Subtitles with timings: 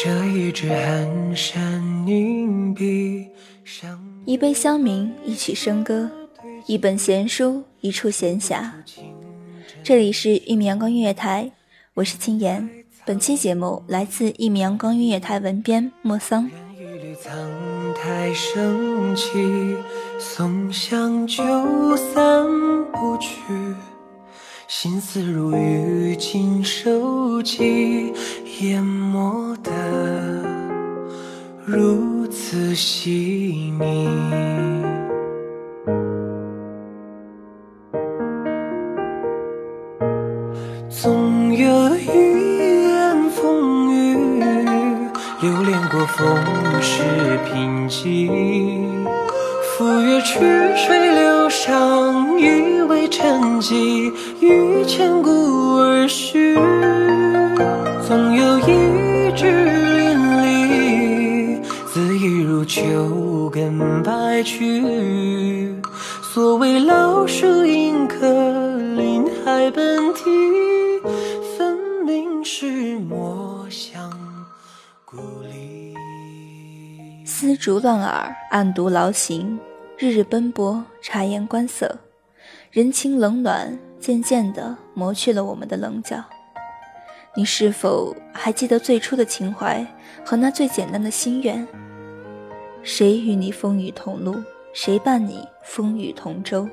[0.00, 3.26] 这一支寒山凝笔
[3.64, 3.98] 上。
[4.26, 6.08] 一杯香茗，一曲笙歌，
[6.66, 8.70] 一本闲书，一处闲暇。
[9.82, 11.50] 这里是一米阳光音乐台，
[11.94, 12.70] 我是青言。
[13.04, 16.48] 本期节目来自一米阳光音乐台文编莫桑。
[18.34, 19.76] 升起，
[20.20, 22.46] 松香就散
[22.92, 23.34] 不去，
[24.68, 28.12] 心思如雨尽收集，
[28.60, 29.72] 淹没的
[31.64, 34.06] 如此细腻。
[40.90, 42.06] 总有一
[42.88, 44.42] 眼风雨，
[45.40, 46.28] 流连过风
[46.82, 47.02] 世
[47.46, 48.28] 贫瘠。
[49.78, 50.38] 赴约曲
[50.76, 52.07] 水流觞，
[53.08, 55.30] 沉寂，于千古
[55.76, 56.54] 而续。
[58.06, 59.46] 总有一枝
[59.90, 65.74] 淋漓，恣意如秋根白去。
[66.34, 68.26] 所谓老树迎客，
[68.96, 70.22] 林海奔啼，
[71.56, 71.76] 分
[72.06, 74.10] 明是墨香
[75.04, 75.94] 故里。
[77.24, 79.58] 丝竹乱耳，暗读劳形，
[79.96, 81.98] 日日奔波，察言观色，
[82.70, 86.22] 人情冷暖渐渐地磨去了我们的棱角。
[87.34, 89.86] 你是否还记得最初的情怀
[90.22, 91.66] 和那最简单的心愿？
[92.82, 94.34] 谁与你风雨同路？
[94.74, 96.68] 谁伴你风雨同舟？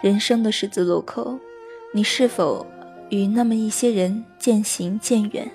[0.00, 1.36] 人生的十字路口，
[1.92, 2.64] 你是否
[3.08, 5.50] 与那么一些人渐行渐远？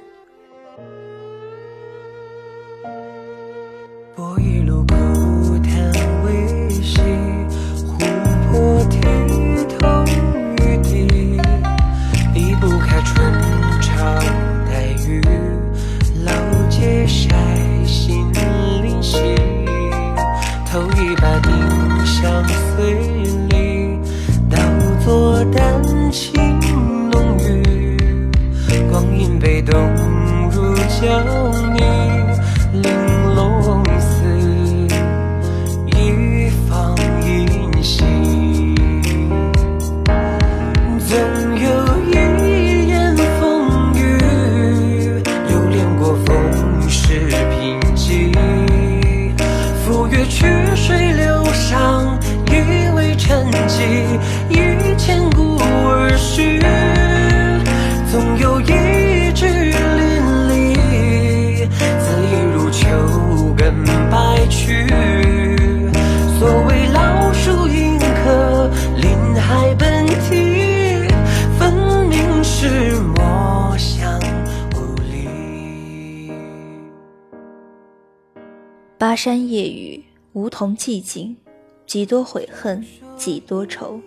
[79.23, 80.03] 山夜雨，
[80.33, 81.37] 梧桐寂静，
[81.85, 82.83] 几多悔恨，
[83.15, 84.01] 几多愁，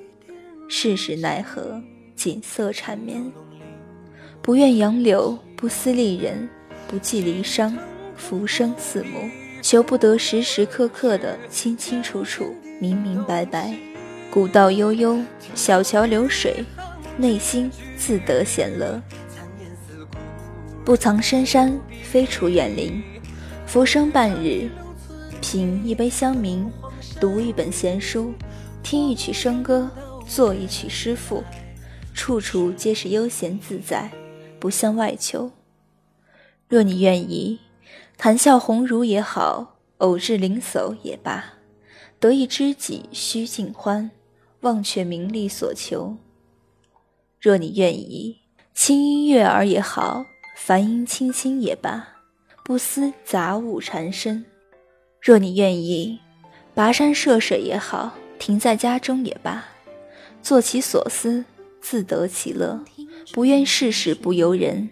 [0.69, 1.81] 世事奈何，
[2.17, 3.25] 锦瑟缠绵。
[4.43, 6.49] 不愿杨柳，不思丽人，
[6.89, 7.73] 不计离殇，
[8.17, 9.31] 浮生四目，
[9.63, 13.73] 求不得时时刻刻的清清楚楚、明明白白。
[14.33, 15.17] 古道悠悠，
[15.55, 16.65] 小桥流水，
[17.17, 19.01] 内心自得闲乐。
[20.85, 23.01] 不藏深山，飞处远林，
[23.65, 24.69] 浮生半日，
[25.45, 26.71] 品一杯香茗，
[27.21, 28.33] 读一本闲书，
[28.83, 29.91] 听一曲笙歌，
[30.27, 31.45] 作一曲诗赋，
[32.15, 34.11] 处处皆是悠闲自在。
[34.59, 35.53] 不向外求。
[36.67, 37.61] 若你愿意，
[38.17, 41.45] 谈笑鸿儒也好，偶至灵叟也罢，
[42.19, 44.11] 得一知己须尽欢，
[44.61, 46.17] 忘却名利所求。
[47.39, 48.39] 若你愿意，
[48.73, 50.25] 轻音悦耳也好，
[50.57, 52.09] 梵音清新也罢，
[52.65, 54.47] 不思杂物缠身。
[55.25, 56.19] 若你愿意，
[56.77, 59.65] 跋山涉水也好，停在家中也罢，
[60.43, 61.47] 做其所思，
[61.81, 62.85] 自得其乐。
[63.33, 64.91] 不愿世事不由人。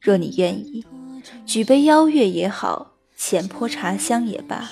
[0.00, 0.86] 若你愿意，
[1.44, 4.70] 举杯邀月也好，浅泼茶香也罢，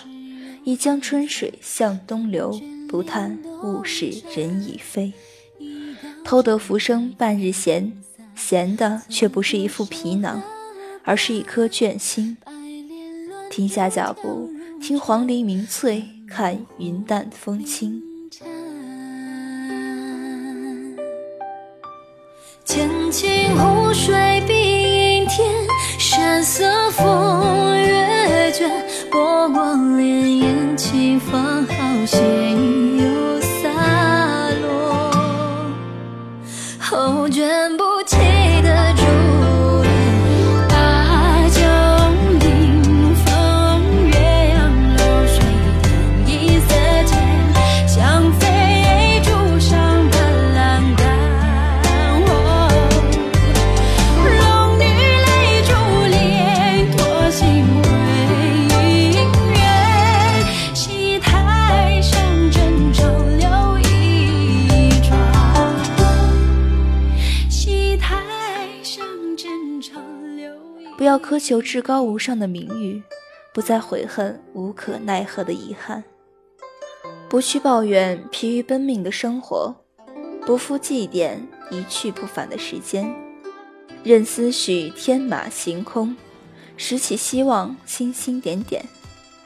[0.64, 2.58] 一江春水向东流，
[2.88, 5.12] 不叹物是人已非。
[6.24, 7.92] 偷得浮生半日闲，
[8.34, 10.42] 闲的却不是一副皮囊，
[11.02, 12.38] 而是一颗倦心。
[13.50, 14.50] 停下脚步，
[14.80, 18.02] 听黄鹂鸣翠，看云淡风轻。
[22.66, 24.42] 天清湖水
[71.44, 73.02] 求至高无上的名誉，
[73.52, 76.02] 不再悔恨无可奈何的遗憾，
[77.28, 79.76] 不去抱怨疲于奔命的生活，
[80.46, 81.36] 不复祭奠
[81.70, 83.14] 一去不返的时间，
[84.02, 86.16] 任思绪天马行空，
[86.78, 88.82] 拾起希望星星点点，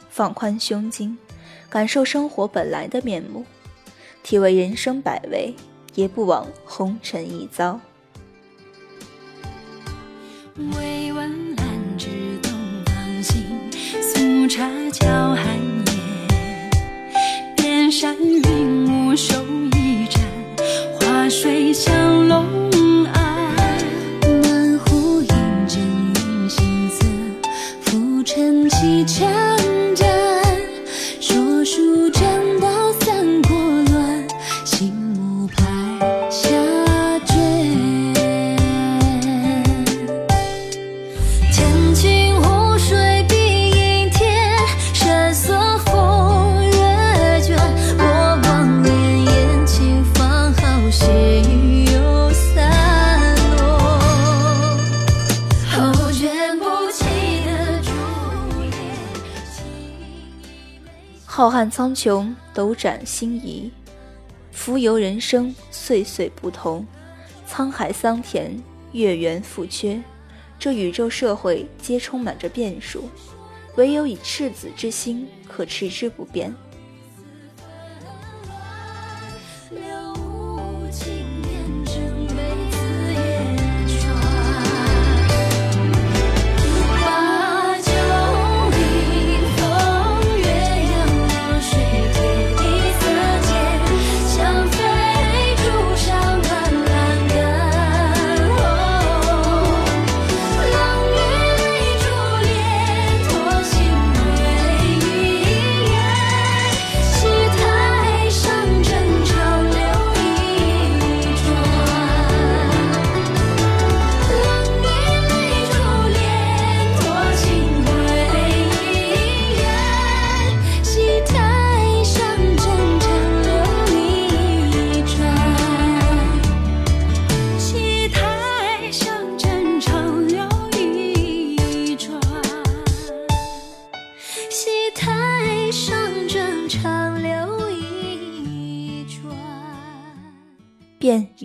[0.09, 1.19] 放宽胸襟，
[1.69, 3.45] 感受生活本来的面目，
[4.23, 5.53] 体味人生百味，
[5.97, 7.81] 也不枉红尘一遭。
[10.57, 11.48] 未完
[14.49, 15.93] 茶桥寒夜。
[17.55, 19.15] 边山云雾
[61.51, 63.71] 浩瀚苍穹，斗转星移，
[64.53, 66.87] 浮游人生，岁岁不同。
[67.49, 68.63] 沧海桑田，
[68.93, 69.99] 月圆复缺，
[70.59, 73.09] 这宇宙社会皆充满着变数，
[73.77, 76.55] 唯有以赤子之心，可持之不变。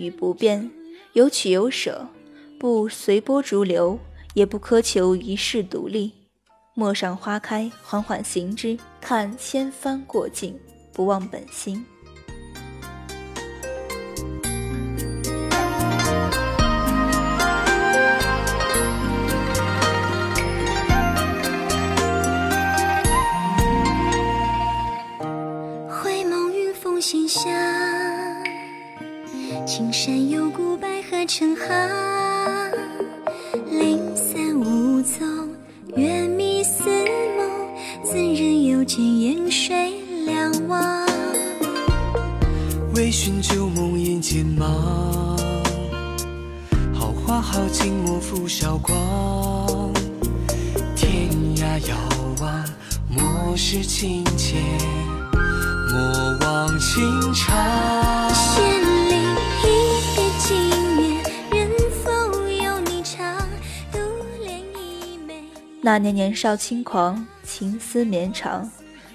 [0.04, 0.70] 与不变，
[1.14, 2.06] 有取有舍，
[2.58, 3.98] 不随波逐流，
[4.34, 6.12] 也不苛求一世独立。
[6.74, 10.58] 陌上花开，缓缓行之，看千帆过尽，
[10.92, 11.84] 不忘本心。
[42.94, 45.36] 微醺旧梦眼间忙，
[46.94, 49.92] 好花好景莫负韶光。
[50.94, 51.96] 天涯遥
[52.40, 52.64] 望，
[53.08, 54.58] 莫失情切，
[55.90, 57.02] 莫忘情
[57.34, 58.32] 长。
[58.32, 59.14] 千里
[59.64, 59.66] 一
[60.14, 61.68] 别经年，人
[62.04, 62.12] 否
[62.48, 63.36] 有你长？
[63.90, 63.98] 独
[64.40, 65.42] 怜一枚。
[65.80, 68.70] 那年年少轻狂，情思绵长，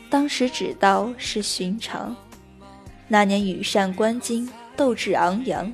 [0.09, 2.13] 当时只道是寻常。
[3.11, 4.47] 那年羽扇纶巾，
[4.77, 5.73] 斗志昂扬，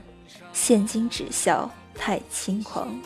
[0.53, 2.97] 现今只笑太轻狂。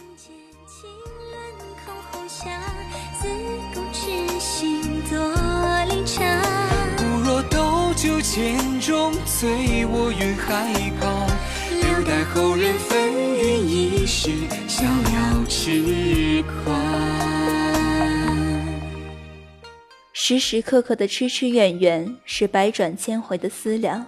[6.96, 10.72] 不若斗酒剑中，醉卧云海
[11.02, 11.28] 旁，
[11.82, 14.30] 留待后人纷纭一世，
[14.68, 16.80] 逍遥痴狂。
[20.14, 24.06] 时时刻刻的痴痴怨怨，是百转千回的思量。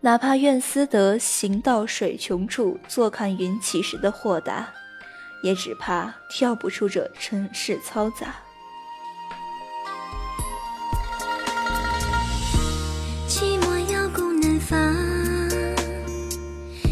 [0.00, 4.68] 哪怕愿思得行到水穷处，坐看云起时的豁达，
[5.42, 8.36] 也只怕跳不出这尘世嘈杂。
[13.28, 14.78] 寂寞遥顾南方，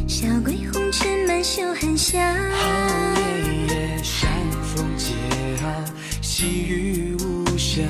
[0.09, 2.21] 小归红尘满袖寒香。
[2.21, 4.29] 夜夜山
[4.63, 5.15] 风接
[5.63, 5.85] 昂，
[6.21, 7.85] 细雨无声，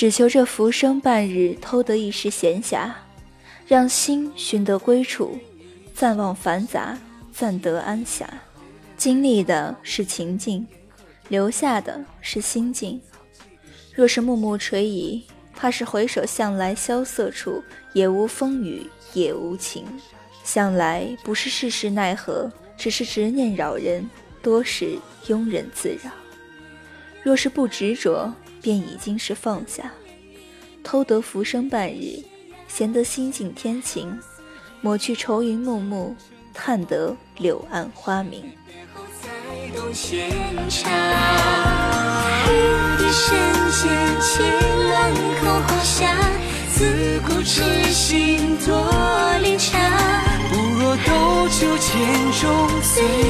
[0.00, 2.90] 只求这浮生半日，偷得一时闲暇，
[3.66, 5.38] 让心寻得归处，
[5.94, 6.98] 暂忘繁杂，
[7.34, 8.24] 暂得安暇。
[8.96, 10.66] 经历的是情境，
[11.28, 12.98] 留下的是心境。
[13.94, 15.22] 若是暮暮垂疑，
[15.54, 19.84] 怕是回首向来萧瑟处，也无风雨也无晴。
[20.42, 24.08] 向来不是世事奈何，只是执念扰人，
[24.40, 26.10] 多时庸人自扰。
[27.22, 29.92] 若是不执着，便已经是放下。
[30.82, 32.22] 偷得浮生半日，
[32.66, 34.18] 闲得心境天晴，
[34.80, 36.16] 抹去愁云暮暮，
[36.54, 38.42] 看得柳暗花明。
[38.94, 40.30] 后才懂牵
[40.68, 40.90] 肠。
[42.48, 42.52] 玉
[42.96, 43.28] 笛深
[43.70, 43.82] 间，
[44.20, 44.90] 情轮
[45.40, 46.16] 空红霞。
[46.72, 47.62] 自古痴
[47.92, 48.68] 心多
[49.42, 49.78] 离场。
[50.48, 51.90] 不若斗酒剑
[52.40, 53.29] 中，醉